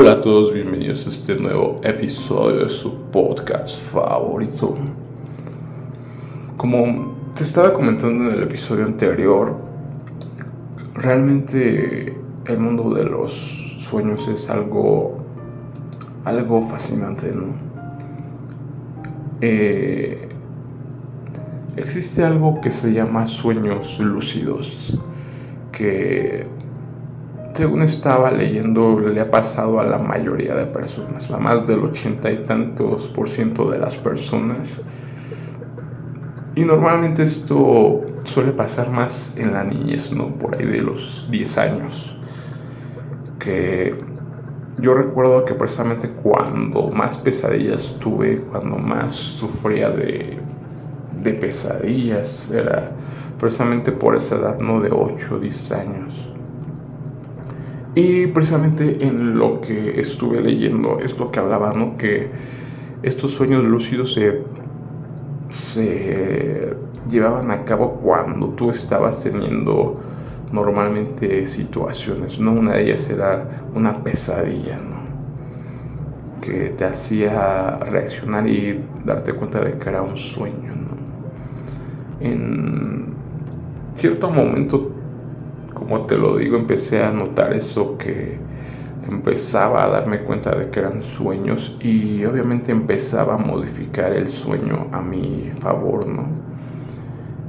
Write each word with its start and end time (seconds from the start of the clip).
Hola 0.00 0.12
a 0.12 0.20
todos, 0.20 0.54
bienvenidos 0.54 1.08
a 1.08 1.10
este 1.10 1.34
nuevo 1.34 1.74
episodio 1.82 2.62
de 2.62 2.68
su 2.68 2.94
podcast 3.10 3.92
favorito. 3.92 4.76
Como 6.56 7.16
te 7.36 7.42
estaba 7.42 7.72
comentando 7.72 8.28
en 8.28 8.30
el 8.30 8.44
episodio 8.44 8.84
anterior, 8.84 9.56
realmente 10.94 12.16
el 12.46 12.58
mundo 12.60 12.94
de 12.94 13.06
los 13.06 13.32
sueños 13.80 14.28
es 14.28 14.48
algo, 14.48 15.18
algo 16.24 16.62
fascinante, 16.62 17.34
¿no? 17.34 17.46
Eh, 19.40 20.28
existe 21.74 22.24
algo 22.24 22.60
que 22.60 22.70
se 22.70 22.92
llama 22.92 23.26
sueños 23.26 23.98
lúcidos, 23.98 24.96
que 25.72 26.46
según 27.58 27.82
estaba 27.82 28.30
leyendo, 28.30 29.00
le 29.00 29.20
ha 29.20 29.32
pasado 29.32 29.80
a 29.80 29.82
la 29.82 29.98
mayoría 29.98 30.54
de 30.54 30.66
personas, 30.66 31.28
a 31.32 31.38
más 31.38 31.66
del 31.66 31.80
ochenta 31.80 32.30
y 32.30 32.44
tantos 32.44 33.08
por 33.08 33.28
ciento 33.28 33.68
de 33.68 33.80
las 33.80 33.96
personas. 33.96 34.68
Y 36.54 36.60
normalmente 36.60 37.24
esto 37.24 38.00
suele 38.22 38.52
pasar 38.52 38.92
más 38.92 39.32
en 39.36 39.54
la 39.54 39.64
niñez, 39.64 40.12
¿no? 40.12 40.28
Por 40.36 40.54
ahí 40.54 40.66
de 40.66 40.82
los 40.82 41.26
10 41.32 41.58
años. 41.58 42.16
Que 43.40 43.92
yo 44.78 44.94
recuerdo 44.94 45.44
que 45.44 45.54
precisamente 45.54 46.08
cuando 46.10 46.92
más 46.92 47.16
pesadillas 47.16 47.92
tuve, 47.98 48.36
cuando 48.52 48.76
más 48.76 49.14
sufría 49.14 49.90
de, 49.90 50.38
de 51.24 51.32
pesadillas, 51.32 52.52
era 52.52 52.92
precisamente 53.40 53.90
por 53.90 54.14
esa 54.14 54.36
edad, 54.36 54.60
¿no? 54.60 54.80
De 54.80 54.90
8 54.92 55.34
o 55.34 55.38
10 55.40 55.72
años. 55.72 56.37
Y 57.98 58.28
precisamente 58.28 59.04
en 59.04 59.36
lo 59.36 59.60
que 59.60 59.98
estuve 59.98 60.40
leyendo 60.40 61.00
es 61.00 61.18
lo 61.18 61.32
que 61.32 61.40
hablaba, 61.40 61.72
¿no? 61.72 61.96
Que 61.96 62.30
estos 63.02 63.32
sueños 63.32 63.64
lúcidos 63.64 64.14
se, 64.14 64.44
se 65.48 66.76
llevaban 67.10 67.50
a 67.50 67.64
cabo 67.64 67.94
cuando 67.94 68.50
tú 68.50 68.70
estabas 68.70 69.24
teniendo 69.24 69.98
normalmente 70.52 71.44
situaciones, 71.46 72.38
¿no? 72.38 72.52
Una 72.52 72.74
de 72.74 72.84
ellas 72.84 73.10
era 73.10 73.64
una 73.74 74.04
pesadilla, 74.04 74.78
¿no? 74.78 74.98
Que 76.40 76.68
te 76.78 76.84
hacía 76.84 77.78
reaccionar 77.78 78.48
y 78.48 78.80
darte 79.04 79.32
cuenta 79.32 79.58
de 79.58 79.76
que 79.76 79.88
era 79.88 80.02
un 80.02 80.16
sueño, 80.16 80.72
¿no? 80.72 82.24
En 82.24 83.06
cierto 83.96 84.30
momento 84.30 84.97
como 85.88 86.04
te 86.04 86.18
lo 86.18 86.36
digo, 86.36 86.58
empecé 86.58 87.02
a 87.02 87.10
notar 87.10 87.54
eso 87.54 87.96
que 87.96 88.36
empezaba 89.08 89.84
a 89.84 89.88
darme 89.88 90.20
cuenta 90.20 90.54
de 90.54 90.68
que 90.68 90.80
eran 90.80 91.02
sueños 91.02 91.78
y 91.80 92.26
obviamente 92.26 92.72
empezaba 92.72 93.36
a 93.36 93.38
modificar 93.38 94.12
el 94.12 94.28
sueño 94.28 94.88
a 94.92 95.00
mi 95.00 95.50
favor, 95.60 96.06
¿no? 96.06 96.26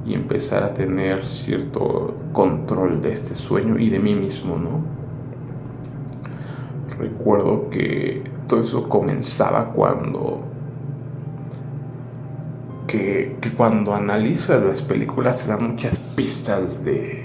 Y 0.06 0.14
empezar 0.14 0.64
a 0.64 0.74
tener 0.74 1.26
cierto 1.26 2.16
control 2.32 3.02
de 3.02 3.12
este 3.12 3.36
sueño 3.36 3.78
y 3.78 3.90
de 3.90 4.00
mí 4.00 4.16
mismo, 4.16 4.56
¿no? 4.56 4.84
Recuerdo 6.98 7.70
que 7.70 8.24
todo 8.48 8.62
eso 8.62 8.88
comenzaba 8.88 9.74
cuando 9.74 10.46
que, 12.88 13.36
cuando 13.58 13.94
analizas 13.94 14.64
las 14.64 14.82
películas 14.82 15.44
te 15.44 15.50
dan 15.50 15.72
muchas 15.72 15.98
pistas 15.98 16.84
de 16.86 17.19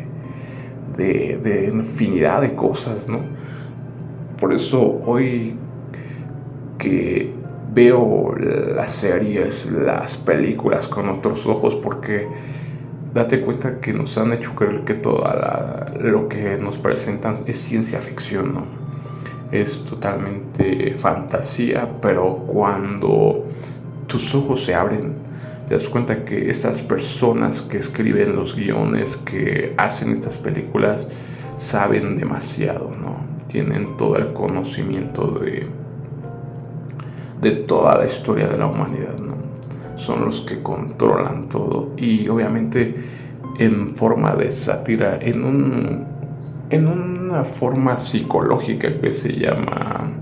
de, 0.97 1.71
infinidad 1.73 2.43
de 2.43 2.55
cosas, 2.55 3.09
¿no? 3.09 3.21
Por 4.41 4.53
eso 4.53 5.01
hoy 5.07 5.57
que 6.79 7.33
veo 7.73 8.35
las 8.37 8.93
series, 8.93 9.71
las 9.73 10.17
películas 10.17 10.89
con 10.89 11.09
otros 11.09 11.47
ojos, 11.47 11.75
porque 11.77 12.27
date 13.13 13.41
cuenta 13.41 13.81
que 13.81 13.93
nos 13.93 14.17
han 14.19 14.33
hecho 14.33 14.55
creer 14.55 14.83
que 14.83 14.95
todo 14.95 15.25
lo 16.01 16.29
que 16.29 16.57
nos 16.59 16.79
presentan 16.79 17.45
es 17.47 17.59
ciencia 17.59 18.01
ficción, 18.01 18.55
¿no? 18.55 18.63
Es 19.53 19.85
totalmente 19.85 20.95
fantasía, 20.97 21.89
pero 22.01 22.37
cuando 22.47 23.45
tus 24.07 24.35
ojos 24.35 24.65
se 24.65 24.75
abren 24.75 25.24
te 25.67 25.75
das 25.75 25.89
cuenta 25.89 26.25
que 26.25 26.51
estas 26.51 26.83
personas 26.83 27.63
que 27.63 27.79
escriben 27.79 28.37
los 28.37 28.55
guiones, 28.55 29.17
que 29.19 29.75
hacen 29.79 30.13
estas 30.13 30.37
películas, 30.37 31.07
saben 31.57 32.17
demasiado, 32.17 32.91
¿no? 32.91 33.17
Tienen 33.47 33.97
todo 33.97 34.17
el 34.17 34.33
conocimiento 34.33 35.29
de, 35.39 35.67
de 37.41 37.51
toda 37.53 37.99
la 37.99 38.05
historia 38.05 38.49
de 38.49 38.59
la 38.59 38.67
humanidad, 38.67 39.19
¿no? 39.19 39.37
Son 39.97 40.25
los 40.25 40.43
que 40.43 40.63
controlan 40.63 41.49
todo 41.49 41.93
y 41.97 42.29
obviamente 42.29 42.97
en 43.59 43.95
forma 43.95 44.35
de 44.35 44.51
sátira, 44.51 45.19
en, 45.21 45.45
un, 45.45 46.05
en 46.71 46.89
una 46.89 47.45
forma 47.45 47.99
psicológica 47.99 49.01
que 49.01 49.11
se 49.11 49.33
llama 49.33 50.13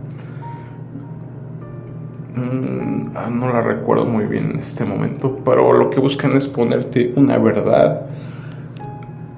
no 2.35 3.53
la 3.53 3.61
recuerdo 3.63 4.05
muy 4.07 4.25
bien 4.25 4.51
en 4.51 4.59
este 4.59 4.85
momento, 4.85 5.39
pero 5.45 5.73
lo 5.73 5.91
que 5.91 6.01
buscan 6.01 6.33
es 6.33 6.49
ponerte 6.49 7.13
una 7.17 7.39
verdad, 7.39 8.07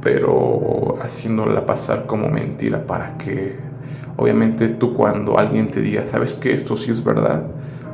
pero 0.00 0.96
haciéndola 1.02 1.66
pasar 1.66 2.06
como 2.06 2.28
mentira 2.28 2.86
para 2.86 3.16
que, 3.18 3.58
obviamente, 4.16 4.68
tú 4.68 4.94
cuando 4.94 5.38
alguien 5.38 5.68
te 5.68 5.80
diga, 5.80 6.06
¿sabes 6.06 6.34
que 6.34 6.52
esto 6.52 6.76
sí 6.76 6.90
es 6.90 7.02
verdad? 7.02 7.46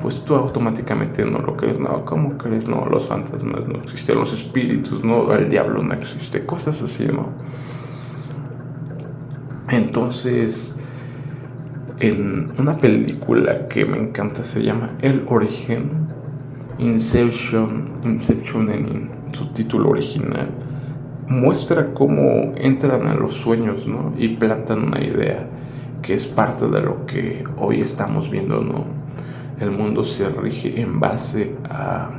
Pues 0.03 0.25
tú 0.25 0.35
automáticamente 0.35 1.25
no 1.25 1.39
lo 1.41 1.57
crees, 1.57 1.79
no, 1.79 2.05
¿cómo 2.05 2.37
crees? 2.39 2.67
No, 2.67 2.87
los 2.87 3.07
fantasmas 3.09 3.67
no 3.67 3.79
existen, 3.83 4.19
los 4.19 4.33
espíritus, 4.33 5.05
no, 5.05 5.33
el 5.33 5.49
diablo 5.49 5.83
no 5.83 5.95
existe, 5.95 6.45
cosas 6.45 6.83
así, 6.83 7.07
¿no? 7.07 7.29
Entonces, 9.71 10.80
en 12.01 12.51
una 12.59 12.77
película 12.77 13.69
que 13.69 13.85
me 13.85 13.99
encanta, 13.99 14.43
se 14.43 14.63
llama 14.63 14.97
El 15.03 15.25
Origen, 15.29 15.91
Inception, 16.79 17.93
Inception 18.05 18.71
en 18.71 19.11
su 19.33 19.47
título 19.53 19.91
original, 19.91 20.49
muestra 21.29 21.93
cómo 21.93 22.55
entran 22.57 23.07
a 23.07 23.15
los 23.15 23.35
sueños 23.35 23.87
¿no? 23.87 24.15
y 24.17 24.29
plantan 24.29 24.85
una 24.85 25.01
idea 25.01 25.47
que 26.01 26.15
es 26.15 26.27
parte 26.27 26.69
de 26.69 26.81
lo 26.81 27.05
que 27.05 27.45
hoy 27.59 27.81
estamos 27.81 28.31
viendo. 28.31 28.63
¿no? 28.63 28.85
El 29.61 29.71
mundo 29.71 30.03
se 30.03 30.27
rige 30.31 30.81
en 30.81 31.01
base 31.01 31.55
a, 31.69 32.11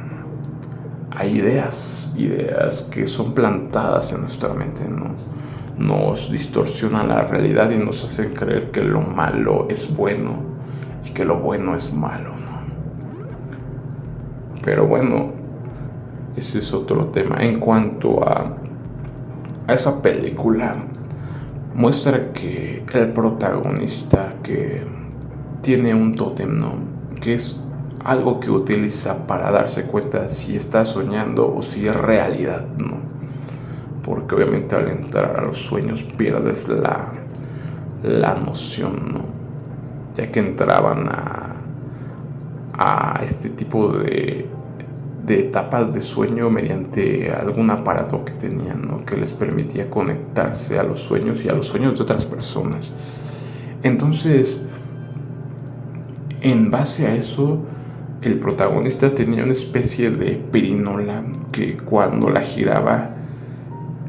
a 1.10 1.26
ideas, 1.26 2.12
ideas 2.16 2.84
que 2.84 3.08
son 3.08 3.34
plantadas 3.34 4.14
en 4.14 4.22
nuestra 4.22 4.54
mente. 4.54 4.88
¿no? 4.88 5.16
Nos 5.78 6.32
distorsionan 6.32 7.10
la 7.10 7.24
realidad 7.24 7.72
y 7.72 7.78
nos 7.78 8.04
hacen 8.04 8.34
creer 8.34 8.72
que 8.72 8.84
lo 8.84 9.02
malo 9.02 9.68
es 9.70 9.96
bueno 9.96 10.36
y 11.06 11.12
que 11.12 11.26
lo 11.26 11.40
bueno 11.40 11.76
es 11.76 11.92
malo. 11.94 12.32
Pero 14.64 14.88
bueno, 14.88 15.32
ese 16.36 16.60
es 16.60 16.74
otro 16.74 17.06
tema. 17.08 17.38
En 17.40 17.60
cuanto 17.60 18.24
a, 18.28 18.56
a 19.68 19.74
esa 19.74 20.02
película, 20.02 20.76
muestra 21.74 22.32
que 22.34 22.84
el 22.94 23.14
protagonista 23.14 24.36
que 24.44 24.84
tiene 25.62 25.94
un 25.94 26.16
tótem, 26.16 26.58
¿no? 26.58 26.74
Que 27.20 27.36
es 27.36 27.60
algo 28.04 28.40
que 28.40 28.52
utiliza 28.52 29.26
para 29.28 29.52
darse 29.52 29.84
cuenta 29.84 30.30
si 30.30 30.56
está 30.56 30.86
soñando 30.86 31.54
o 31.54 31.62
si 31.62 31.88
es 31.88 31.96
realidad, 31.96 32.68
¿no? 32.78 33.00
Porque 34.12 34.36
obviamente 34.36 34.76
al 34.76 34.90
entrar 34.90 35.40
a 35.40 35.42
los 35.42 35.58
sueños 35.58 36.04
pierdes 36.04 36.68
la, 36.68 37.14
la 38.04 38.36
noción, 38.36 39.14
¿no? 39.14 39.22
ya 40.18 40.30
que 40.30 40.42
entraban 40.42 41.08
a, 41.08 41.62
a 42.74 43.24
este 43.24 43.52
tipo 43.52 43.88
de, 43.94 44.50
de, 45.26 45.40
etapas 45.40 45.94
de 45.94 46.02
sueño 46.02 46.50
mediante 46.50 47.32
algún 47.32 47.70
aparato 47.70 48.26
que 48.26 48.34
tenían, 48.34 48.86
¿no? 48.86 49.06
que 49.06 49.16
les 49.16 49.32
permitía 49.32 49.90
conectarse 49.90 50.78
a 50.78 50.84
los 50.84 51.00
sueños 51.00 51.46
y 51.46 51.48
a 51.48 51.54
los 51.54 51.68
sueños 51.68 51.96
de 51.96 52.04
otras 52.04 52.26
personas. 52.26 52.92
Entonces, 53.82 54.62
en 56.42 56.70
base 56.70 57.08
a 57.08 57.16
eso, 57.16 57.60
el 58.22 58.40
protagonista 58.40 59.16
tenía 59.16 59.46
una 59.46 59.54
especie 59.54 60.12
de 60.12 60.34
perinola 60.52 61.24
que 61.54 61.78
cuando 61.78 62.30
la 62.30 62.42
giraba 62.42 63.11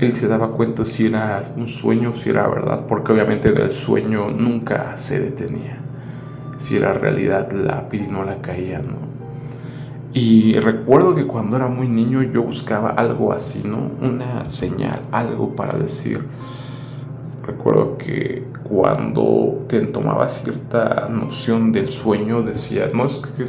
él 0.06 0.12
se 0.12 0.28
daba 0.28 0.50
cuenta 0.52 0.84
si 0.84 1.06
era 1.06 1.42
un 1.56 1.68
sueño 1.68 2.10
o 2.10 2.14
si 2.14 2.30
era 2.30 2.48
verdad, 2.48 2.86
porque 2.86 3.12
obviamente 3.12 3.52
del 3.52 3.72
sueño 3.72 4.30
nunca 4.30 4.96
se 4.96 5.20
detenía. 5.20 5.78
Si 6.58 6.76
era 6.76 6.92
realidad, 6.92 7.50
la 7.52 7.88
pirinola 7.88 8.40
caía, 8.40 8.80
¿no? 8.80 9.12
Y 10.14 10.52
recuerdo 10.54 11.14
que 11.14 11.26
cuando 11.26 11.56
era 11.56 11.68
muy 11.68 11.88
niño 11.88 12.22
yo 12.22 12.42
buscaba 12.42 12.90
algo 12.90 13.32
así, 13.32 13.62
¿no? 13.64 13.90
Una 14.00 14.44
señal, 14.44 15.00
algo 15.10 15.56
para 15.56 15.78
decir, 15.78 16.22
recuerdo 17.46 17.96
que 17.96 18.44
cuando 18.64 19.60
te 19.68 19.80
tomaba 19.86 20.28
cierta 20.28 21.08
noción 21.08 21.72
del 21.72 21.90
sueño, 21.90 22.42
decía, 22.42 22.90
no 22.92 23.06
es 23.06 23.16
que 23.16 23.46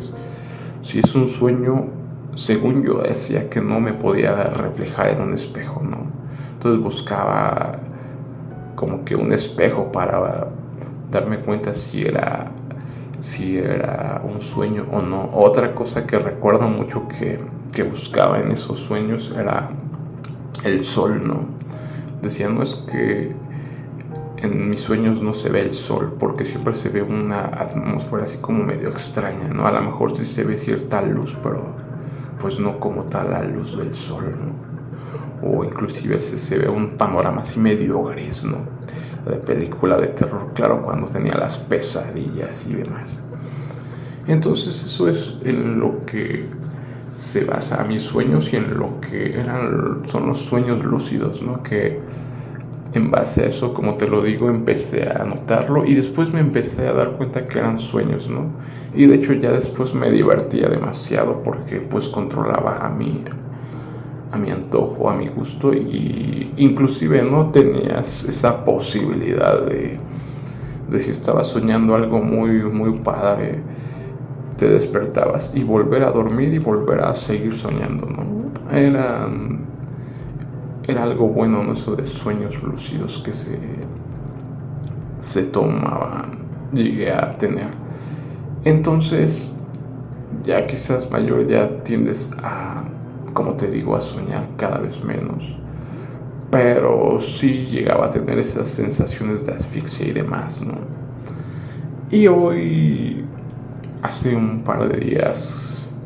si 0.82 1.00
es 1.00 1.16
un 1.16 1.28
sueño, 1.28 1.88
según 2.36 2.84
yo 2.84 3.00
decía 3.00 3.50
que 3.50 3.60
no 3.60 3.80
me 3.80 3.94
podía 3.94 4.46
reflejar 4.46 5.10
en 5.10 5.22
un 5.22 5.34
espejo, 5.34 5.82
¿no? 5.84 6.13
Entonces 6.64 6.82
buscaba 6.82 7.74
como 8.76 9.04
que 9.04 9.18
un 9.18 9.34
espejo 9.34 9.92
para 9.92 10.48
darme 11.12 11.40
cuenta 11.40 11.76
si 11.76 12.04
era 12.04 12.54
si 13.20 13.58
era 13.58 14.22
un 14.24 14.40
sueño 14.40 14.86
o 14.94 15.02
no. 15.02 15.30
Otra 15.34 15.76
cosa 15.76 16.08
que 16.08 16.18
recuerdo 16.18 16.70
mucho 16.70 17.06
que, 17.10 17.38
que 17.74 17.84
buscaba 17.84 18.40
en 18.40 18.52
esos 18.52 18.80
sueños 18.80 19.34
era 19.38 19.72
el 20.64 20.86
sol, 20.86 21.28
¿no? 21.28 21.48
Decía, 22.22 22.48
no 22.48 22.64
es 22.64 22.78
que 22.90 23.36
en 24.38 24.70
mis 24.70 24.80
sueños 24.80 25.22
no 25.22 25.34
se 25.34 25.50
ve 25.50 25.64
el 25.64 25.72
sol, 25.74 26.16
porque 26.18 26.46
siempre 26.46 26.74
se 26.76 26.88
ve 26.88 27.02
una 27.02 27.44
atmósfera 27.44 28.24
así 28.24 28.38
como 28.38 28.64
medio 28.64 28.88
extraña, 28.88 29.50
¿no? 29.50 29.68
A 29.68 29.72
lo 29.72 29.82
mejor 29.82 30.16
sí 30.16 30.24
se 30.24 30.46
ve 30.46 30.58
cierta 30.58 31.02
luz, 31.02 31.38
pero 31.44 31.76
pues 32.40 32.58
no 32.58 32.80
como 32.80 33.04
tal 33.04 33.32
la 33.32 33.44
luz 33.44 33.76
del 33.78 33.94
sol, 33.94 34.34
¿no? 34.40 34.63
O 35.46 35.64
inclusive 35.64 36.20
se, 36.20 36.58
ve 36.58 36.70
un 36.70 36.98
panorama 36.98 37.42
así 37.42 37.60
medio 37.60 38.04
gris, 38.04 38.44
¿no? 38.44 38.58
De 39.30 39.38
película 39.38 39.98
de 39.98 40.08
terror, 40.08 40.52
claro, 40.54 40.82
cuando 40.84 41.08
tenía 41.08 41.36
las 41.36 41.58
pesadillas 41.58 42.66
y 42.68 42.74
demás. 42.74 43.20
Entonces 44.28 44.84
eso 44.86 45.10
es 45.10 45.36
en 45.44 45.80
lo 45.80 46.06
que 46.06 46.48
se 47.14 47.46
basa 47.46 47.82
a 47.82 47.84
mis 47.84 48.04
sueños 48.04 48.52
y 48.54 48.58
en 48.58 48.78
lo 48.78 49.00
que 49.02 49.40
eran, 49.40 50.04
son 50.06 50.28
los 50.28 50.40
sueños 50.40 50.84
lúcidos, 50.84 51.42
¿no? 51.42 51.62
Que 51.62 52.02
en 52.94 53.12
base 53.12 53.44
a 53.44 53.48
eso, 53.48 53.74
como 53.74 53.96
te 53.96 54.08
lo 54.08 54.22
digo, 54.22 54.50
empecé 54.50 55.10
a 55.10 55.24
notarlo 55.24 55.86
y 55.86 55.96
después 55.96 56.32
me 56.32 56.40
empecé 56.40 56.88
a 56.88 56.94
dar 56.94 57.12
cuenta 57.12 57.48
que 57.48 57.60
eran 57.60 57.80
sueños, 57.80 58.30
¿no? 58.30 58.52
Y 58.94 59.06
de 59.08 59.16
hecho 59.16 59.34
ya 59.34 59.52
después 59.52 59.94
me 59.94 60.12
divertía 60.12 60.70
demasiado 60.70 61.42
porque 61.44 61.78
pues 61.78 62.08
controlaba 62.10 62.78
a 62.78 62.90
mi, 62.90 63.24
a 64.34 64.38
mi 64.38 64.50
antojo, 64.50 65.10
a 65.10 65.16
mi 65.16 65.28
gusto 65.28 65.74
y 65.74 66.52
inclusive 66.58 67.22
no 67.22 67.52
tenías 67.52 68.24
esa 68.24 68.66
posibilidad 68.66 69.62
de, 69.62 70.00
si 71.00 71.12
estabas 71.12 71.48
soñando 71.48 71.94
algo 71.94 72.20
muy, 72.20 72.64
muy 72.64 72.98
padre, 73.00 73.62
te 74.58 74.68
despertabas 74.68 75.52
y 75.54 75.64
volver 75.64 76.04
a 76.04 76.12
dormir 76.12 76.52
y 76.52 76.58
volver 76.58 77.02
a 77.02 77.14
seguir 77.14 77.54
soñando, 77.54 78.08
¿no? 78.08 78.76
Eran 78.76 79.66
era 80.88 81.04
algo 81.04 81.28
bueno, 81.28 81.64
¿no? 81.64 81.74
Eso 81.74 81.96
de 81.96 82.08
sueños 82.08 82.62
lúcidos 82.64 83.20
que 83.20 83.34
se, 83.34 83.58
se 85.20 85.44
tomaban, 85.44 86.40
llegué 86.74 87.12
a 87.12 87.38
tener. 87.38 87.68
Entonces, 88.66 89.54
ya 90.44 90.66
quizás 90.66 91.10
mayor, 91.12 91.48
ya 91.48 91.84
tiendes 91.84 92.32
a, 92.42 92.83
como 93.34 93.54
te 93.54 93.68
digo, 93.68 93.96
a 93.96 94.02
soñar 94.02 94.48
cada 94.58 94.80
vez 94.80 95.04
menos. 95.04 95.56
Pero 96.52 97.20
sí 97.22 97.66
llegaba 97.72 98.08
a 98.08 98.12
tener 98.12 98.38
esas 98.40 98.68
sensaciones 98.68 99.46
de 99.46 99.54
asfixia 99.54 100.08
y 100.08 100.14
demás, 100.14 100.62
¿no? 100.62 100.76
Y 102.12 102.28
hoy, 102.28 103.26
hace 104.04 104.36
un 104.36 104.62
par 104.62 104.88
de 104.88 105.00
días, 105.00 105.98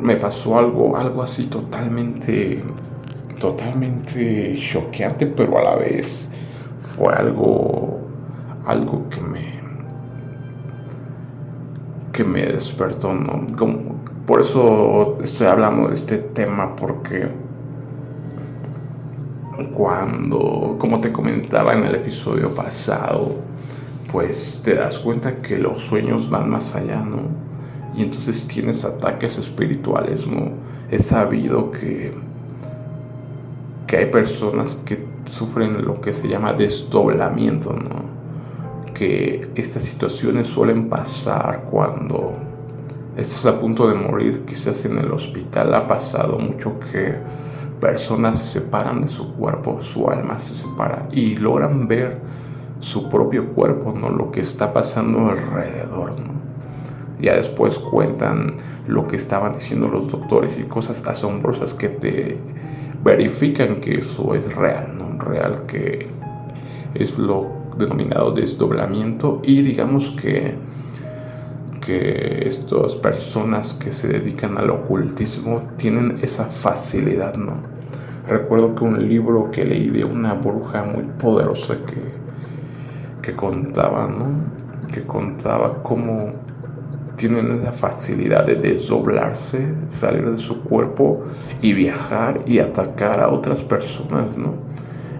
me 0.00 0.16
pasó 0.16 0.58
algo, 0.58 0.96
algo 0.96 1.22
así 1.22 1.44
totalmente 1.44 2.62
totalmente 3.44 4.54
choqueante, 4.56 5.26
pero 5.26 5.58
a 5.58 5.64
la 5.64 5.76
vez 5.76 6.30
fue 6.78 7.12
algo, 7.12 8.00
algo 8.64 9.06
que 9.10 9.20
me, 9.20 9.60
que 12.12 12.24
me 12.24 12.46
despertó, 12.46 13.12
¿no? 13.12 13.46
Por 14.26 14.40
eso 14.40 15.18
estoy 15.22 15.46
hablando 15.46 15.88
de 15.88 15.94
este 15.94 16.18
tema, 16.18 16.74
porque 16.76 17.28
cuando, 19.74 20.76
como 20.78 21.00
te 21.00 21.12
comentaba 21.12 21.74
en 21.74 21.84
el 21.84 21.94
episodio 21.96 22.54
pasado, 22.54 23.36
pues 24.10 24.60
te 24.62 24.74
das 24.74 24.98
cuenta 24.98 25.42
que 25.42 25.58
los 25.58 25.82
sueños 25.82 26.30
van 26.30 26.50
más 26.50 26.74
allá, 26.74 27.00
¿no? 27.00 27.22
Y 27.96 28.02
entonces 28.02 28.46
tienes 28.46 28.84
ataques 28.84 29.38
espirituales, 29.38 30.26
¿no? 30.26 30.50
He 30.90 30.98
sabido 30.98 31.70
que 31.70 32.12
que 33.86 33.98
hay 33.98 34.06
personas 34.06 34.76
que 34.86 35.06
sufren 35.26 35.84
lo 35.84 36.00
que 36.00 36.12
se 36.12 36.28
llama 36.28 36.52
desdoblamiento, 36.52 37.72
¿no? 37.72 38.14
que 38.94 39.50
estas 39.56 39.82
situaciones 39.82 40.46
suelen 40.46 40.88
pasar 40.88 41.64
cuando 41.64 42.32
estás 43.16 43.46
a 43.46 43.60
punto 43.60 43.88
de 43.88 43.94
morir, 43.94 44.44
quizás 44.46 44.84
en 44.84 44.98
el 44.98 45.12
hospital 45.12 45.74
ha 45.74 45.86
pasado 45.86 46.38
mucho 46.38 46.78
que 46.80 47.14
personas 47.80 48.40
se 48.40 48.60
separan 48.60 49.02
de 49.02 49.08
su 49.08 49.34
cuerpo, 49.34 49.80
su 49.80 50.08
alma 50.08 50.38
se 50.38 50.54
separa 50.54 51.08
y 51.12 51.36
logran 51.36 51.86
ver 51.86 52.20
su 52.80 53.08
propio 53.08 53.52
cuerpo, 53.52 53.92
¿no? 53.92 54.10
lo 54.10 54.30
que 54.30 54.40
está 54.40 54.72
pasando 54.72 55.30
alrededor. 55.30 56.18
¿no? 56.20 56.34
Ya 57.20 57.36
después 57.36 57.78
cuentan 57.78 58.56
lo 58.86 59.06
que 59.06 59.16
estaban 59.16 59.54
diciendo 59.54 59.88
los 59.88 60.10
doctores 60.10 60.58
y 60.58 60.64
cosas 60.64 61.06
asombrosas 61.06 61.74
que 61.74 61.88
te 61.88 62.38
verifican 63.02 63.76
que 63.76 63.94
eso 63.94 64.34
es 64.34 64.54
real, 64.56 64.96
¿no? 64.96 65.18
Real 65.18 65.64
que 65.66 66.08
es 66.94 67.18
lo 67.18 67.50
denominado 67.78 68.32
desdoblamiento 68.32 69.40
y 69.42 69.62
digamos 69.62 70.10
que 70.12 70.54
que 71.84 72.46
estas 72.46 72.96
personas 72.96 73.74
que 73.74 73.92
se 73.92 74.08
dedican 74.08 74.56
al 74.56 74.70
ocultismo 74.70 75.62
tienen 75.76 76.14
esa 76.22 76.46
facilidad, 76.46 77.34
¿no? 77.34 77.54
Recuerdo 78.26 78.74
que 78.74 78.84
un 78.84 79.06
libro 79.06 79.50
que 79.50 79.64
leí 79.64 79.90
de 79.90 80.04
una 80.04 80.32
bruja 80.32 80.82
muy 80.82 81.04
poderosa 81.18 81.76
que, 81.84 82.02
que 83.20 83.36
contaba, 83.36 84.06
¿no? 84.06 84.26
Que 84.90 85.02
contaba 85.02 85.82
cómo 85.82 86.32
tienen 87.16 87.60
esa 87.60 87.72
facilidad 87.72 88.46
de 88.46 88.56
desdoblarse, 88.56 89.68
salir 89.90 90.30
de 90.30 90.38
su 90.38 90.62
cuerpo 90.62 91.24
y 91.60 91.74
viajar 91.74 92.40
y 92.46 92.58
atacar 92.60 93.20
a 93.20 93.28
otras 93.28 93.62
personas, 93.62 94.36
¿no? 94.36 94.54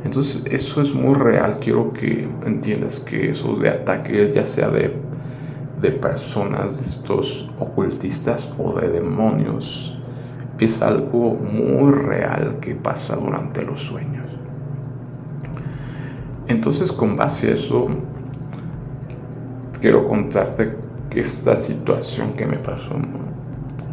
Entonces 0.04 0.42
eso 0.50 0.82
es 0.82 0.94
muy 0.94 1.14
real, 1.14 1.58
quiero 1.60 1.92
que 1.92 2.28
entiendas 2.46 3.00
que 3.00 3.30
eso 3.30 3.56
de 3.56 3.70
ataques, 3.70 4.34
ya 4.34 4.44
sea 4.44 4.68
de, 4.68 4.94
de 5.84 5.90
personas, 5.90 6.80
de 6.80 6.86
estos 6.86 7.46
ocultistas 7.58 8.50
o 8.58 8.72
de 8.80 8.88
demonios, 8.88 9.94
es 10.58 10.80
algo 10.80 11.34
muy 11.34 11.92
real 11.92 12.58
que 12.60 12.74
pasa 12.74 13.16
durante 13.16 13.62
los 13.62 13.82
sueños. 13.82 14.24
Entonces 16.48 16.90
con 16.90 17.16
base 17.16 17.48
a 17.48 17.54
eso, 17.54 17.88
quiero 19.78 20.08
contarte 20.08 20.74
esta 21.14 21.54
situación 21.54 22.32
que 22.32 22.46
me 22.46 22.56
pasó. 22.56 22.94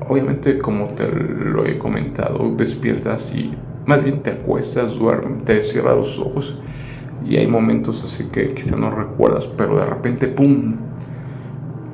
Obviamente, 0.08 0.60
como 0.60 0.88
te 0.96 1.08
lo 1.10 1.66
he 1.66 1.78
comentado, 1.78 2.56
despiertas 2.56 3.34
y 3.36 3.54
más 3.86 4.02
bien 4.02 4.24
te 4.24 4.32
acuestas, 4.32 4.98
duermes, 4.98 5.44
te 5.44 5.62
cierras 5.62 5.98
los 5.98 6.20
ojos 6.20 6.56
y 7.28 7.36
hay 7.36 7.48
momentos 7.48 8.02
así 8.06 8.24
que 8.32 8.54
quizá 8.54 8.78
no 8.78 8.92
recuerdas, 8.92 9.46
pero 9.58 9.76
de 9.76 9.86
repente, 9.86 10.28
¡pum!, 10.30 10.91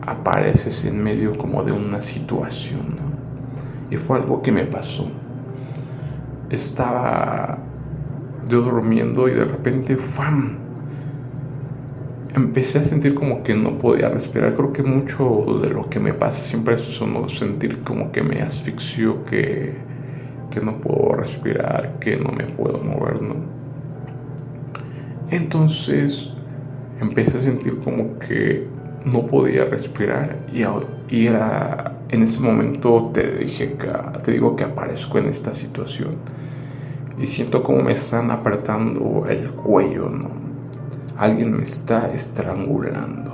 apareces 0.07 0.85
en 0.85 1.03
medio 1.03 1.37
como 1.37 1.63
de 1.63 1.71
una 1.71 2.01
situación. 2.01 2.97
Y 3.91 3.97
fue 3.97 4.17
algo 4.17 4.41
que 4.41 4.51
me 4.51 4.65
pasó. 4.65 5.07
Estaba 6.49 7.59
yo 8.49 8.61
durmiendo 8.61 9.27
y 9.27 9.33
de 9.33 9.45
repente, 9.45 9.97
¡fam! 9.97 10.67
empecé 12.33 12.79
a 12.79 12.83
sentir 12.83 13.15
como 13.15 13.43
que 13.43 13.53
no 13.53 13.77
podía 13.77 14.09
respirar. 14.09 14.55
Creo 14.55 14.71
que 14.71 14.83
mucho 14.83 15.59
de 15.61 15.69
lo 15.69 15.89
que 15.89 15.99
me 15.99 16.13
pasa 16.13 16.41
siempre 16.43 16.75
es 16.75 16.87
eso, 16.87 17.05
¿no? 17.07 17.27
sentir 17.27 17.83
como 17.83 18.11
que 18.11 18.21
me 18.21 18.41
asfixio, 18.41 19.25
que, 19.25 19.73
que 20.51 20.61
no 20.61 20.77
puedo 20.77 21.15
respirar, 21.15 21.97
que 21.99 22.15
no 22.15 22.31
me 22.31 22.45
puedo 22.45 22.79
mover, 22.79 23.21
¿no? 23.21 23.35
Entonces 25.31 26.31
empecé 27.01 27.37
a 27.37 27.41
sentir 27.41 27.79
como 27.79 28.17
que 28.19 28.67
no 29.11 29.25
podía 29.27 29.65
respirar 29.65 30.37
y, 30.53 30.63
y 31.15 31.27
era 31.27 31.97
en 32.09 32.23
ese 32.23 32.39
momento 32.39 33.11
te 33.13 33.37
dije 33.37 33.73
que 33.73 33.89
te 34.23 34.31
digo 34.31 34.55
que 34.55 34.63
aparezco 34.63 35.17
en 35.17 35.27
esta 35.27 35.53
situación 35.53 36.15
y 37.19 37.27
siento 37.27 37.63
como 37.63 37.81
me 37.83 37.93
están 37.93 38.29
apretando 38.31 39.25
el 39.27 39.51
cuello, 39.51 40.09
¿no? 40.09 40.47
alguien 41.17 41.57
me 41.57 41.63
está 41.63 42.11
estrangulando. 42.13 43.31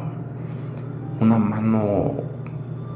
Una 1.19 1.37
mano, 1.37 2.13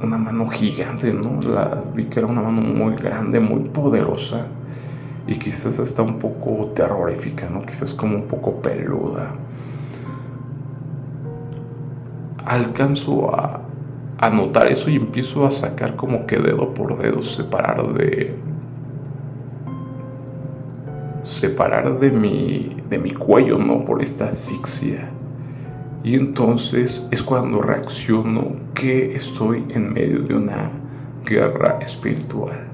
una 0.01 0.17
mano 0.17 0.47
gigante, 0.47 1.13
¿no? 1.13 1.41
La, 1.41 1.83
vi 1.93 2.05
que 2.05 2.19
era 2.19 2.27
una 2.27 2.41
mano 2.41 2.61
muy 2.61 2.95
grande, 2.95 3.39
muy 3.39 3.61
poderosa. 3.69 4.47
y 5.27 5.35
quizás 5.37 5.77
hasta 5.79 6.03
un 6.03 6.19
poco 6.19 6.67
terrorífica, 6.73 7.49
¿no? 7.49 7.61
Quizás 7.65 7.93
como 7.93 8.15
un 8.15 8.27
poco 8.27 8.61
peluda. 8.61 9.33
Alcanzo 12.47 13.35
a, 13.35 13.61
a 14.19 14.29
notar 14.29 14.71
eso 14.71 14.89
y 14.89 14.95
empiezo 14.95 15.45
a 15.45 15.51
sacar 15.51 15.95
como 15.95 16.25
que 16.25 16.37
dedo 16.37 16.73
por 16.73 16.97
dedo, 16.97 17.21
separar 17.21 17.93
de 17.93 18.35
separar 21.21 21.99
de 21.99 22.09
mi 22.09 22.77
de 22.89 22.97
mi 22.97 23.11
cuello, 23.11 23.57
¿no? 23.57 23.83
Por 23.83 24.01
esta 24.01 24.29
asfixia. 24.29 25.09
Y 26.03 26.15
entonces 26.15 27.05
es 27.11 27.21
cuando 27.21 27.61
reacciono 27.61 28.55
que 28.73 29.15
estoy 29.15 29.65
en 29.69 29.91
medio 29.91 30.21
de 30.21 30.35
una 30.35 30.71
guerra 31.25 31.79
espiritual. 31.81 32.66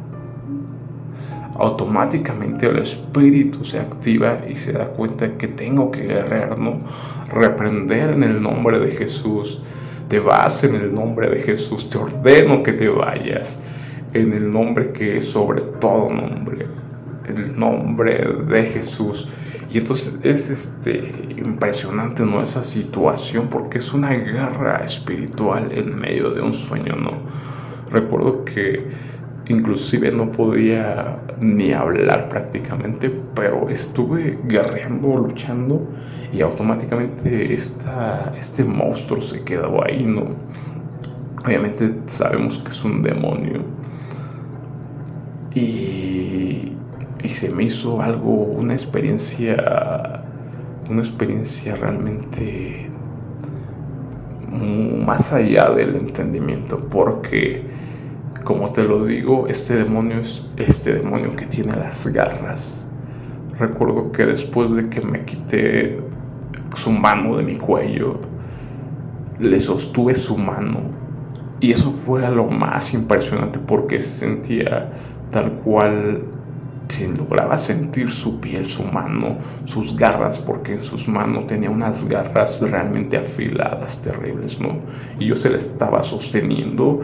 Automáticamente 1.56 2.68
el 2.68 2.80
espíritu 2.80 3.64
se 3.64 3.80
activa 3.80 4.40
y 4.50 4.56
se 4.56 4.72
da 4.72 4.88
cuenta 4.88 5.38
que 5.38 5.48
tengo 5.48 5.92
que 5.92 6.02
guerrear, 6.02 6.58
¿no? 6.58 6.80
Reprender 7.32 8.12
en 8.12 8.24
el 8.24 8.42
nombre 8.42 8.80
de 8.80 8.92
Jesús. 8.92 9.62
Te 10.08 10.20
vas 10.20 10.64
en 10.64 10.76
el 10.76 10.94
nombre 10.94 11.30
de 11.30 11.42
Jesús. 11.42 11.90
Te 11.90 11.98
ordeno 11.98 12.64
que 12.64 12.74
te 12.74 12.90
vayas 12.90 13.62
en 14.14 14.34
el 14.34 14.52
nombre 14.52 14.92
que 14.92 15.18
es 15.18 15.32
sobre 15.32 15.62
todo 15.80 16.10
nombre. 16.10 16.68
El 17.28 17.58
nombre 17.58 18.26
de 18.48 18.64
Jesús. 18.64 19.30
Y 19.72 19.80
entonces 19.80 20.20
es 20.24 20.50
este, 20.50 21.12
impresionante 21.38 22.24
¿no? 22.24 22.42
esa 22.42 22.64
situación 22.64 23.48
porque 23.48 23.80
es 23.80 23.94
una 23.94 24.12
guerra 24.12 24.82
espiritual 24.82 25.72
en 25.72 26.00
medio 26.00 26.32
de 26.32 26.42
un 26.42 26.54
sueño. 26.54 26.96
¿no? 26.96 27.12
Recuerdo 27.90 28.46
que 28.46 29.13
inclusive 29.48 30.12
no 30.12 30.32
podía 30.32 31.20
ni 31.40 31.74
hablar 31.74 32.30
prácticamente, 32.30 33.12
pero 33.36 33.70
estuve 33.70 34.40
guerreando, 34.46 35.18
luchando 35.18 35.88
y 36.32 36.42
automáticamente 36.42 37.54
esta, 37.54 38.34
este 38.38 38.64
monstruo 38.64 39.22
se 39.22 39.44
quedó 39.44 39.84
ahí. 39.84 40.04
¿no? 40.04 40.28
Obviamente 41.46 41.94
sabemos 42.08 42.60
que 42.60 42.72
es 42.72 42.84
un 42.84 43.02
demonio. 43.02 43.62
Y 45.56 46.74
y 47.24 47.30
se 47.30 47.50
me 47.50 47.64
hizo 47.64 48.02
algo, 48.02 48.30
una 48.30 48.74
experiencia, 48.74 50.22
una 50.90 51.00
experiencia 51.00 51.76
realmente 51.76 52.90
más 54.52 55.32
allá 55.32 55.72
del 55.72 55.96
entendimiento, 55.96 56.78
porque 56.90 57.64
como 58.44 58.72
te 58.74 58.84
lo 58.84 59.06
digo, 59.06 59.48
este 59.48 59.76
demonio 59.76 60.20
es 60.20 60.46
este 60.58 60.96
demonio 60.96 61.36
que 61.36 61.46
tiene 61.46 61.76
las 61.76 62.08
garras. 62.08 62.86
Recuerdo 63.58 64.12
que 64.12 64.26
después 64.26 64.74
de 64.74 64.90
que 64.90 65.02
me 65.02 65.24
quité 65.26 66.00
su 66.76 66.92
mano 66.92 67.38
de 67.38 67.44
mi 67.44 67.56
cuello, 67.56 68.20
le 69.40 69.60
sostuve 69.60 70.16
su 70.16 70.38
mano 70.38 70.82
y 71.60 71.72
eso 71.72 71.92
fue 71.92 72.30
lo 72.30 72.46
más 72.46 72.94
impresionante 72.94 73.60
porque 73.60 74.02
sentía 74.02 74.92
tal 75.32 75.52
cual 75.64 76.24
se 76.90 77.08
lograba 77.08 77.58
sentir 77.58 78.12
su 78.12 78.40
piel, 78.40 78.70
su 78.70 78.84
mano, 78.84 79.38
sus 79.66 79.96
garras, 79.96 80.38
porque 80.38 80.74
en 80.74 80.84
sus 80.84 81.08
manos 81.08 81.48
tenía 81.48 81.70
unas 81.70 82.08
garras 82.08 82.62
realmente 82.62 83.18
afiladas, 83.18 84.02
terribles, 84.02 84.60
¿no? 84.60 84.78
Y 85.20 85.28
yo 85.28 85.36
se 85.36 85.50
le 85.50 85.58
estaba 85.58 86.04
sosteniendo 86.04 87.02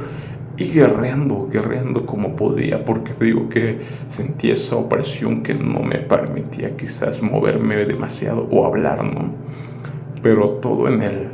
y 0.60 0.66
guerreando, 0.66 1.48
guerreando 1.50 2.06
como 2.06 2.36
podía, 2.36 2.84
porque 2.84 3.14
digo 3.20 3.48
que 3.48 3.80
sentí 4.10 4.52
esa 4.52 4.76
opresión 4.76 5.42
que 5.42 5.54
no 5.54 5.80
me 5.80 6.00
permitía 6.00 6.76
quizás 6.76 7.22
moverme 7.22 7.86
demasiado 7.86 8.46
o 8.52 8.66
hablar, 8.66 9.04
¿no? 9.06 9.32
Pero 10.22 10.50
todo 10.56 10.90
en 10.90 11.02
el, 11.02 11.28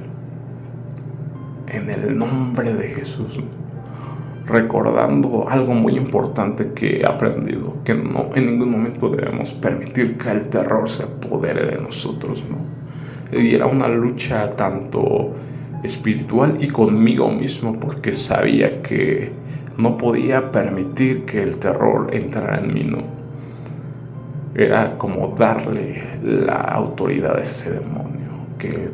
en 1.69 1.89
el 1.89 2.15
nombre 2.15 2.71
de 2.75 2.87
Jesús, 2.89 3.43
recordando 4.45 5.49
algo 5.49 5.73
muy 5.73 5.97
importante 5.97 6.71
que 6.73 6.99
he 6.99 7.05
aprendido, 7.05 7.77
que 7.83 7.95
no 7.95 8.29
en 8.35 8.45
ningún 8.45 8.69
momento 8.69 9.09
debemos 9.09 9.55
permitir 9.55 10.19
que 10.19 10.29
el 10.29 10.47
terror 10.49 10.87
se 10.87 11.01
apodere 11.01 11.65
de 11.65 11.81
nosotros, 11.81 12.43
¿no? 12.47 12.75
Y 13.35 13.55
era 13.55 13.65
una 13.65 13.87
lucha 13.87 14.55
tanto 14.55 15.33
espiritual 15.85 16.57
y 16.59 16.67
conmigo 16.67 17.29
mismo 17.29 17.79
porque 17.79 18.13
sabía 18.13 18.81
que 18.81 19.31
no 19.77 19.97
podía 19.97 20.51
permitir 20.51 21.25
que 21.25 21.43
el 21.43 21.57
terror 21.57 22.09
entrara 22.13 22.59
en 22.59 22.73
mí, 22.73 22.83
¿no? 22.83 23.03
Era 24.55 24.97
como 24.97 25.35
darle 25.37 26.01
la 26.23 26.55
autoridad 26.55 27.37
a 27.37 27.41
ese 27.41 27.71
demonio 27.71 28.29
que 28.57 28.89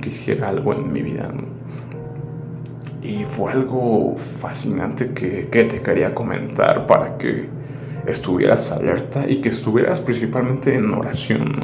quisiera 0.00 0.48
algo 0.48 0.74
en 0.74 0.92
mi 0.92 1.02
vida, 1.02 1.30
¿no? 1.32 1.56
y 3.06 3.24
fue 3.24 3.52
algo 3.52 4.16
fascinante 4.16 5.12
que, 5.12 5.44
te 5.44 5.80
quería 5.80 6.14
comentar 6.14 6.86
para 6.86 7.16
que 7.18 7.48
estuvieras 8.06 8.72
alerta 8.72 9.24
y 9.28 9.36
que 9.36 9.48
estuvieras 9.48 10.00
principalmente 10.00 10.74
en 10.74 10.92
oración 10.92 11.54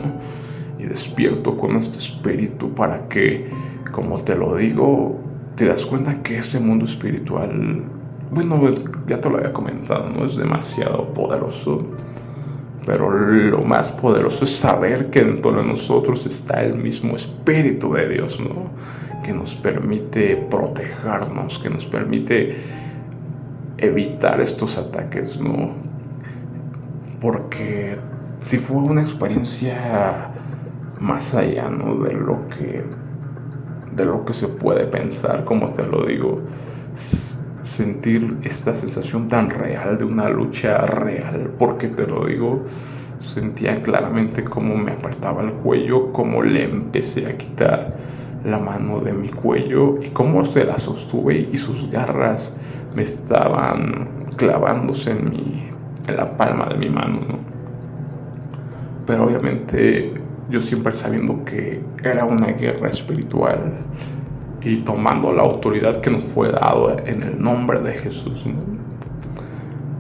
y 0.79 0.85
despierto 0.85 1.57
con 1.57 1.77
este 1.77 1.99
espíritu 1.99 2.73
para 2.75 3.09
que, 3.09 3.49
como 3.93 4.19
te 4.19 4.35
lo 4.35 4.57
digo, 4.57 5.21
te 5.57 5.67
das 5.67 5.85
cuenta 5.85 6.23
que 6.23 6.39
este 6.39 6.59
mundo 6.59 6.87
espiritual, 6.87 7.83
bueno, 8.31 8.61
ya 9.07 9.21
te 9.21 9.31
lo 9.31 9.37
había 9.37 9.53
comentado, 9.53 10.09
no 10.09 10.25
es 10.25 10.37
demasiado 10.37 11.13
poderoso, 11.13 11.87
pero 12.85 13.11
lo 13.11 13.63
más 13.63 13.93
poderoso 13.93 14.45
es 14.45 14.57
saber 14.57 15.11
que 15.11 15.23
dentro 15.23 15.53
de 15.53 15.65
nosotros 15.65 16.27
está 16.27 16.63
el 16.63 16.75
mismo 16.75 17.15
espíritu 17.15 17.93
de 17.93 18.09
Dios, 18.09 18.41
¿no? 18.41 18.71
que 19.23 19.33
nos 19.33 19.55
permite 19.55 20.37
protegernos, 20.51 21.59
que 21.61 21.71
nos 21.71 21.85
permite 21.87 22.57
evitar 23.79 24.41
estos 24.41 24.77
ataques, 24.79 25.41
¿no? 25.41 25.75
Porque 27.21 27.97
si 28.41 28.59
fue 28.59 28.79
una 28.79 29.03
experiencia 29.03 30.31
más 31.01 31.35
allá, 31.35 31.71
¿no? 31.71 31.95
De 31.97 32.13
lo 32.15 32.49
que 32.49 32.85
de 33.97 34.05
lo 34.05 34.25
que 34.25 34.33
se 34.33 34.49
puede 34.49 34.87
pensar, 34.87 35.45
como 35.45 35.71
te 35.73 35.85
lo 35.87 36.07
digo, 36.07 36.41
sentir 37.63 38.39
esta 38.43 38.75
sensación 38.75 39.29
tan 39.29 39.51
real 39.51 39.99
de 39.99 40.05
una 40.05 40.29
lucha 40.29 40.79
real, 40.79 41.51
porque 41.59 41.89
te 41.89 42.07
lo 42.07 42.27
digo, 42.27 42.65
sentía 43.19 43.81
claramente 43.83 44.45
cómo 44.45 44.77
me 44.77 44.93
apartaba 44.93 45.43
el 45.43 45.53
cuello, 45.53 46.13
cómo 46.13 46.43
le 46.43 46.65
empecé 46.65 47.27
a 47.27 47.37
quitar 47.37 47.97
la 48.45 48.59
mano 48.59 49.01
de 49.01 49.13
mi 49.13 49.29
cuello 49.29 50.03
y 50.03 50.09
cómo 50.11 50.45
se 50.45 50.65
la 50.65 50.77
sostuve 50.77 51.49
y 51.53 51.57
sus 51.57 51.91
garras 51.91 52.57
me 52.95 53.03
estaban 53.03 54.27
clavándose 54.37 55.13
en, 55.13 55.31
mi, 55.31 55.71
en 56.09 56.17
la 56.17 56.37
palma 56.37 56.67
de 56.67 56.77
mi 56.77 56.89
mano. 56.89 57.21
Pero 59.07 59.25
obviamente 59.25 60.13
yo 60.53 60.61
siempre 60.61 60.93
sabiendo 60.93 61.45
que 61.45 61.83
era 62.05 62.27
una 62.27 62.49
guerra 62.49 62.89
espiritual 62.89 63.73
y 64.61 64.77
tomando 64.83 65.33
la 65.33 65.43
autoridad 65.43 66.03
que 66.03 66.11
nos 66.11 66.25
fue 66.25 66.53
dado 66.53 66.99
en 66.99 67.23
el 67.23 67.41
nombre 67.41 67.81
de 67.81 67.93
Jesús. 67.93 68.45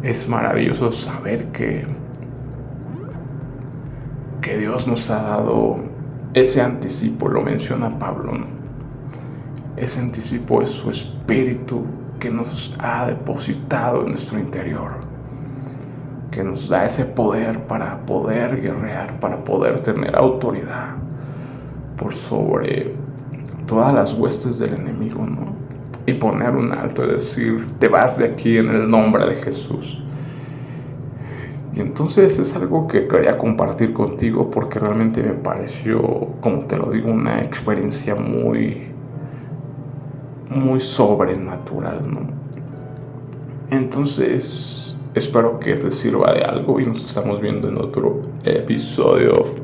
Es 0.02 0.28
maravilloso 0.28 0.92
saber 0.92 1.46
que, 1.52 1.86
que 4.42 4.58
Dios 4.58 4.86
nos 4.86 5.08
ha 5.10 5.22
dado 5.22 5.78
ese 6.34 6.60
anticipo 6.60 7.28
lo 7.28 7.42
menciona 7.42 7.98
Pablo. 7.98 8.32
Ese 9.76 10.00
anticipo 10.00 10.62
es 10.62 10.68
su 10.68 10.90
espíritu 10.90 11.84
que 12.20 12.30
nos 12.30 12.74
ha 12.78 13.06
depositado 13.06 14.02
en 14.02 14.08
nuestro 14.08 14.38
interior, 14.38 14.92
que 16.32 16.42
nos 16.42 16.68
da 16.68 16.86
ese 16.86 17.04
poder 17.04 17.66
para 17.66 18.04
poder 18.06 18.60
guerrear, 18.60 19.20
para 19.20 19.44
poder 19.44 19.80
tener 19.80 20.16
autoridad 20.16 20.96
por 21.96 22.14
sobre 22.14 22.94
todas 23.66 23.94
las 23.94 24.14
huestes 24.14 24.58
del 24.58 24.74
enemigo, 24.74 25.24
¿no? 25.24 25.54
Y 26.06 26.14
poner 26.14 26.56
un 26.56 26.72
alto, 26.72 27.04
es 27.04 27.24
decir, 27.24 27.66
te 27.78 27.86
vas 27.86 28.18
de 28.18 28.24
aquí 28.24 28.58
en 28.58 28.70
el 28.70 28.88
nombre 28.90 29.24
de 29.26 29.34
Jesús. 29.36 30.02
Y 31.74 31.80
entonces 31.80 32.38
es 32.38 32.56
algo 32.56 32.88
que 32.88 33.06
quería 33.06 33.38
compartir 33.38 33.92
contigo 33.92 34.50
porque 34.50 34.78
realmente 34.78 35.22
me 35.22 35.34
pareció, 35.34 36.00
como 36.40 36.64
te 36.66 36.76
lo 36.76 36.90
digo, 36.90 37.10
una 37.10 37.40
experiencia 37.40 38.14
muy, 38.14 38.88
muy 40.48 40.80
sobrenatural, 40.80 42.10
¿no? 42.10 42.20
Entonces, 43.70 44.98
espero 45.14 45.58
que 45.58 45.74
te 45.74 45.90
sirva 45.90 46.32
de 46.32 46.42
algo 46.42 46.80
y 46.80 46.86
nos 46.86 47.04
estamos 47.04 47.40
viendo 47.40 47.68
en 47.68 47.78
otro 47.78 48.22
episodio. 48.44 49.61